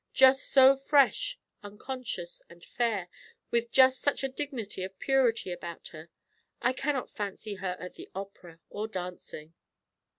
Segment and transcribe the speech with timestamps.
[0.13, 3.07] Just so fresh, unconscious, and fair;
[3.51, 6.09] with just such a dignity of purity about her.
[6.59, 9.53] I cannot fancy her at the opera, or dancing."